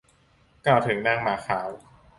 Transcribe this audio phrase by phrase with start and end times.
[0.65, 1.69] กล่าวถึงนางหมาขาว